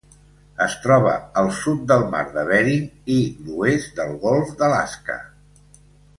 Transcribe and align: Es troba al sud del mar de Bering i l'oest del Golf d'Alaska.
Es 0.63 0.77
troba 0.85 1.11
al 1.41 1.49
sud 1.57 1.83
del 1.91 2.05
mar 2.13 2.21
de 2.37 2.45
Bering 2.47 2.87
i 3.17 3.19
l'oest 3.51 3.95
del 4.01 4.17
Golf 4.25 4.57
d'Alaska. 4.63 5.21